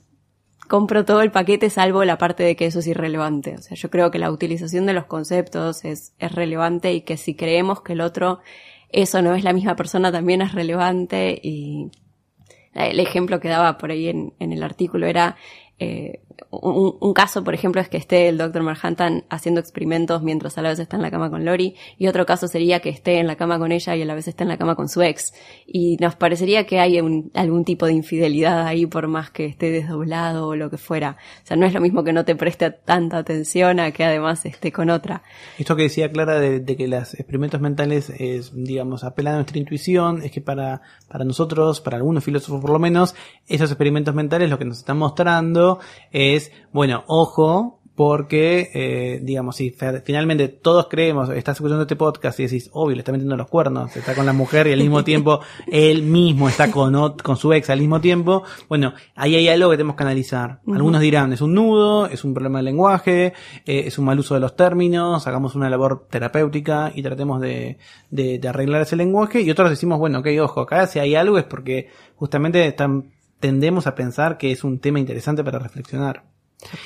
[0.68, 3.54] compro todo el paquete salvo la parte de que eso es irrelevante.
[3.56, 7.16] O sea, yo creo que la utilización de los conceptos es, es relevante y que
[7.18, 8.40] si creemos que el otro,
[8.90, 11.90] eso no es la misma persona, también es relevante y
[12.74, 15.36] el ejemplo que daba por ahí en, en el artículo era
[15.78, 18.62] eh, un, caso, por ejemplo, es que esté el Dr.
[18.62, 22.26] Manhattan haciendo experimentos mientras a la vez está en la cama con Lori, y otro
[22.26, 24.48] caso sería que esté en la cama con ella y a la vez esté en
[24.48, 25.32] la cama con su ex.
[25.66, 29.70] Y nos parecería que hay un- algún tipo de infidelidad ahí por más que esté
[29.70, 31.16] desdoblado o lo que fuera.
[31.42, 34.44] O sea, no es lo mismo que no te preste tanta atención a que además
[34.46, 35.22] esté con otra.
[35.58, 40.22] Esto que decía Clara de, que los experimentos mentales es, digamos, apelan a nuestra intuición,
[40.22, 43.14] es que para, para nosotros, para algunos filósofos por lo menos,
[43.46, 45.80] esos experimentos mentales lo que nos están mostrando
[46.72, 49.70] bueno, ojo, porque, eh, digamos, si
[50.04, 53.94] finalmente todos creemos, estás escuchando este podcast y decís, obvio, le está metiendo los cuernos,
[53.94, 57.68] está con la mujer y al mismo tiempo él mismo está con, con su ex
[57.68, 60.60] al mismo tiempo, bueno, ahí hay algo que tenemos que analizar.
[60.66, 63.34] Algunos dirán, es un nudo, es un problema de lenguaje,
[63.66, 67.76] eh, es un mal uso de los términos, hagamos una labor terapéutica y tratemos de,
[68.10, 71.36] de, de arreglar ese lenguaje, y otros decimos, bueno, ok, ojo, acá si hay algo
[71.36, 76.31] es porque justamente están, tendemos a pensar que es un tema interesante para reflexionar.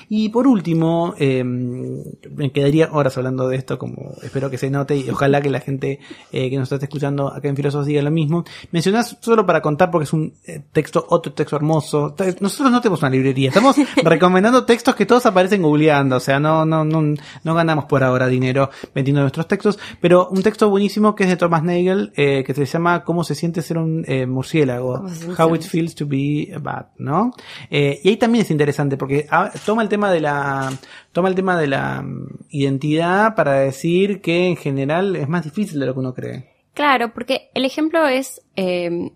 [0.09, 4.97] Y por último, eh, me quedaría horas hablando de esto, como espero que se note
[4.97, 6.01] y ojalá que la gente
[6.33, 8.45] eh, que nos está escuchando acá en Filosofos diga lo mismo.
[8.73, 12.15] Mencionás solo para contar porque es un eh, texto, otro texto hermoso.
[12.41, 16.65] Nosotros no tenemos una librería, estamos recomendando textos que todos aparecen googleando, o sea, no,
[16.65, 21.25] no, no, no ganamos por ahora dinero vendiendo nuestros textos, pero un texto buenísimo que
[21.25, 24.97] es de Thomas Nagel, eh, que se llama ¿Cómo se siente ser un eh, murciélago?
[24.97, 27.33] ¿Cómo se siente How it feels to be a bat, ¿no?
[27.71, 30.73] Eh, y ahí también es interesante porque ah, toma el tema de la
[31.13, 35.79] toma el tema de la mm, identidad para decir que en general es más difícil
[35.81, 36.57] de lo que uno cree.
[36.73, 39.11] Claro, porque el ejemplo es eh,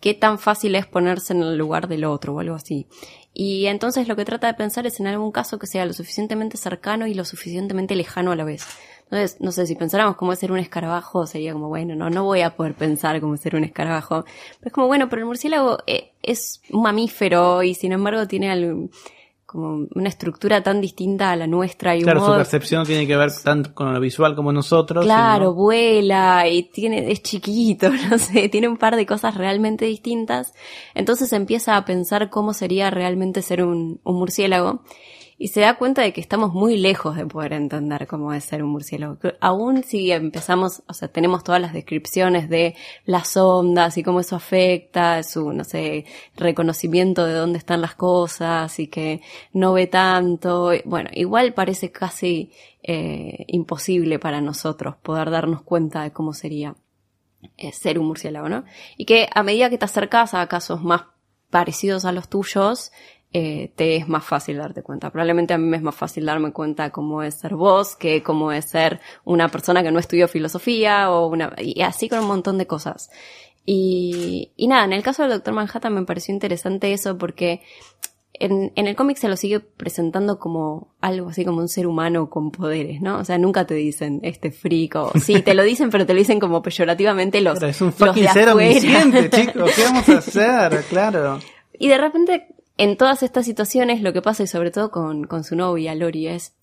[0.00, 2.86] qué tan fácil es ponerse en el lugar del otro o algo así.
[3.34, 6.56] Y entonces lo que trata de pensar es en algún caso que sea lo suficientemente
[6.56, 8.66] cercano y lo suficientemente lejano a la vez.
[9.04, 12.40] Entonces, no sé, si pensáramos cómo ser un escarabajo, sería como, bueno, no, no voy
[12.40, 14.24] a poder pensar cómo ser un escarabajo.
[14.58, 18.50] Pero es como, bueno, pero el murciélago eh, es un mamífero y sin embargo tiene
[18.50, 18.88] algo,
[19.56, 23.30] como una estructura tan distinta a la nuestra y Claro, su percepción tiene que ver
[23.42, 25.04] tanto con lo visual como nosotros.
[25.04, 29.86] Claro, sino- vuela y tiene, es chiquito, no sé, tiene un par de cosas realmente
[29.86, 30.54] distintas.
[30.94, 34.82] Entonces empieza a pensar cómo sería realmente ser un, un murciélago
[35.38, 38.62] y se da cuenta de que estamos muy lejos de poder entender cómo es ser
[38.62, 39.18] un murciélago.
[39.40, 44.36] Aún si empezamos, o sea, tenemos todas las descripciones de las ondas y cómo eso
[44.36, 49.20] afecta, su, no sé, reconocimiento de dónde están las cosas y que
[49.52, 50.70] no ve tanto.
[50.86, 56.76] Bueno, igual parece casi eh, imposible para nosotros poder darnos cuenta de cómo sería
[57.58, 58.64] eh, ser un murciélago, ¿no?
[58.96, 61.02] Y que a medida que te acercas a casos más
[61.50, 62.90] parecidos a los tuyos,
[63.38, 65.10] eh, te es más fácil darte cuenta.
[65.10, 68.50] Probablemente a mí me es más fácil darme cuenta cómo es ser vos que cómo
[68.50, 72.56] es ser una persona que no estudió filosofía o una, y así con un montón
[72.56, 73.10] de cosas.
[73.66, 77.60] Y, y nada, en el caso del Doctor Manhattan me pareció interesante eso porque
[78.32, 82.30] en, en el cómic se lo sigue presentando como algo así como un ser humano
[82.30, 83.18] con poderes, ¿no?
[83.18, 85.12] O sea, nunca te dicen este frico.
[85.22, 87.58] Sí, te lo dicen, pero te lo dicen como peyorativamente los.
[87.58, 89.72] Claro, es un fucking ser omnisciente, chicos.
[89.76, 90.84] ¿Qué vamos a hacer?
[90.88, 91.38] Claro.
[91.78, 92.46] Y de repente,
[92.76, 96.28] en todas estas situaciones, lo que pasa, y sobre todo con, con su novia, Lori,
[96.28, 96.54] es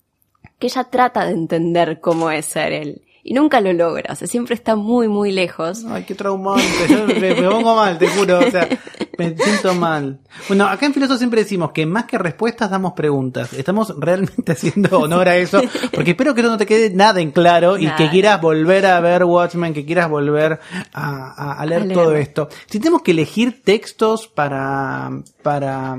[0.58, 3.03] que ella trata de entender cómo es ser él.
[3.26, 5.82] Y nunca lo logra, o sea, siempre está muy, muy lejos.
[5.88, 6.62] Ay, qué traumante.
[6.90, 8.38] Yo me, me pongo mal, te juro.
[8.40, 8.68] O sea,
[9.16, 10.18] me siento mal.
[10.46, 13.54] Bueno, acá en Filoso siempre decimos que más que respuestas damos preguntas.
[13.54, 15.62] Estamos realmente haciendo honor a eso.
[15.94, 17.96] Porque espero que no te quede nada en claro y Nada.
[17.96, 20.60] que quieras volver a ver Watchmen, que quieras volver
[20.92, 22.16] a, a- a leer A todo leerlo.
[22.18, 22.48] esto.
[22.66, 25.10] Si tenemos que elegir textos para,
[25.42, 25.96] para,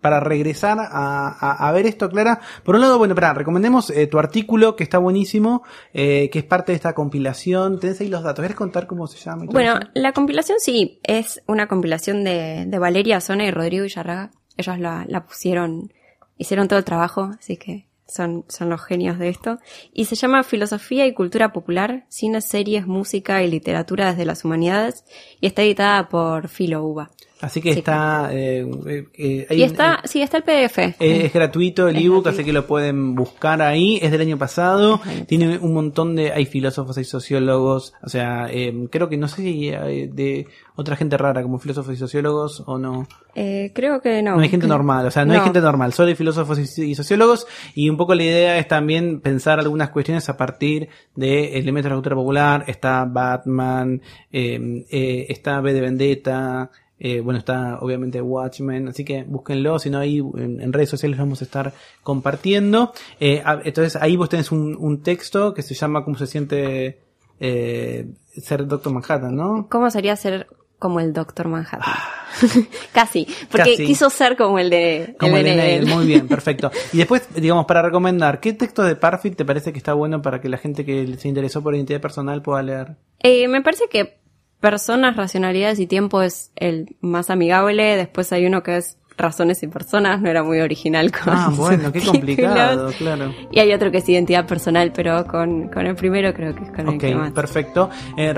[0.00, 0.86] para regresar a,
[1.28, 2.40] a- a ver esto, Clara.
[2.64, 6.44] Por un lado, bueno, para, recomendemos eh, tu artículo que está buenísimo, eh, que es
[6.44, 7.78] parte de esta compilación.
[7.80, 8.42] Tenés ahí los datos.
[8.42, 9.44] ¿Quieres contar cómo se llama?
[9.46, 9.90] Bueno, eso?
[9.94, 14.30] la compilación sí, es una compilación de, de Valeria Zona y Rodrigo Villarraga.
[14.56, 15.92] Ellos la, la pusieron,
[16.36, 19.58] hicieron todo el trabajo, así que son, son los genios de esto.
[19.92, 25.04] Y se llama Filosofía y Cultura Popular, Cine, Series, Música y Literatura desde las Humanidades,
[25.40, 27.10] y está editada por Filo Uva.
[27.40, 27.78] Así que sí.
[27.78, 28.28] está.
[28.32, 30.78] eh, eh, eh, hay Y está, sí, está el PDF.
[30.78, 33.98] eh, es gratuito el ebook, así que lo pueden buscar ahí.
[34.02, 35.00] Es del año pasado.
[35.26, 36.32] Tiene un montón de.
[36.32, 37.94] Hay filósofos, hay sociólogos.
[38.02, 41.94] O sea, eh, creo que no sé si hay de otra gente rara como filósofos
[41.94, 43.06] y sociólogos o no.
[43.34, 44.36] Eh, creo que no.
[44.36, 46.94] No hay gente normal, o sea, no, hay gente normal, solo hay filósofos y, y
[46.94, 51.84] sociólogos y un poco la idea es también pensar algunas cuestiones a partir de elementos
[51.84, 54.00] de la cultura popular, está Batman,
[54.32, 56.70] eh, eh, está B de Vendetta,
[57.02, 61.18] eh, bueno, está obviamente Watchmen, así que búsquenlo, si no ahí en, en redes sociales
[61.18, 62.92] vamos a estar compartiendo.
[63.18, 67.00] Eh, entonces ahí vos tenés un, un texto que se llama ¿Cómo se siente
[67.40, 69.66] eh, ser Doctor Manhattan, no?
[69.70, 70.46] ¿Cómo sería ser
[70.78, 71.80] como el Doctor Manhattan?
[72.92, 73.74] Casi, porque Ah.
[73.76, 73.86] Casi.
[73.86, 76.70] quiso ser como el de, Como el el de muy bien, perfecto.
[76.92, 80.40] Y después, digamos, para recomendar, ¿qué texto de Parfit te parece que está bueno para
[80.40, 82.96] que la gente que se interesó por identidad personal pueda leer?
[83.20, 84.20] Eh, me parece que
[84.60, 87.96] personas, racionalidades y tiempo es el más amigable.
[87.96, 90.20] Después hay uno que es razones y personas.
[90.20, 92.94] No era muy original con Ah, bueno, qué complicado, títulos.
[93.16, 93.34] claro.
[93.50, 96.70] Y hay otro que es identidad personal, pero con, con el primero creo que es
[96.70, 97.32] con el que más.
[97.32, 97.90] Perfecto.
[98.16, 98.32] Eh, eh,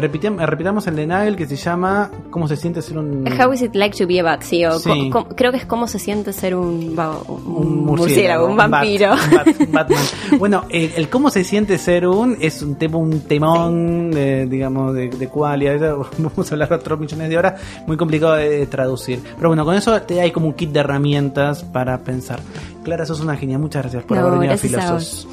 [0.46, 3.24] repitamos el de Nagel que se llama ¿Cómo se siente ser un...
[3.40, 4.42] How is it like to be a bat?
[4.42, 5.10] Sí, o Sí.
[5.36, 9.10] creo que es cómo se siente ser un, un un murciélago, un bat- vampiro.
[9.10, 9.98] bat- Batman.
[10.38, 14.94] Bueno, el, el cómo se siente ser un es un tema, un temón, de, digamos,
[14.94, 15.96] de, de cualidad.
[16.18, 19.20] Vamos a hablar otros millones de horas, muy complicado de traducir.
[19.36, 22.40] Pero bueno, con eso te hay como un kit de herramientas para pensar.
[22.84, 23.58] Clara, sos una genia.
[23.58, 25.28] Muchas gracias por No, haber venido a Filosos.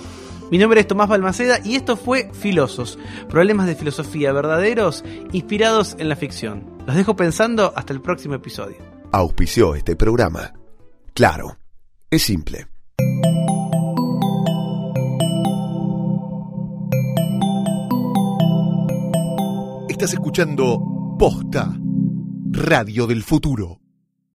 [0.51, 2.97] Mi nombre es Tomás Balmaceda y esto fue Filosos,
[3.29, 6.63] problemas de filosofía verdaderos inspirados en la ficción.
[6.87, 8.77] Los dejo pensando hasta el próximo episodio.
[9.11, 10.53] Auspició este programa.
[11.13, 11.57] Claro,
[12.09, 12.67] es simple.
[19.87, 21.77] Estás escuchando Posta,
[22.51, 23.81] Radio del Futuro.